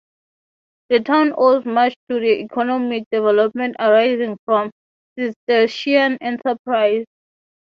[0.89, 4.71] The town owes much to the economic development arising from
[5.15, 7.05] Cistercian enterprise.